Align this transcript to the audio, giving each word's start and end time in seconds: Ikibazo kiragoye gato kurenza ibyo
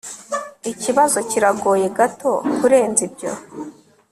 Ikibazo 0.71 1.17
kiragoye 1.29 1.87
gato 1.97 2.31
kurenza 2.57 3.01
ibyo 3.07 3.31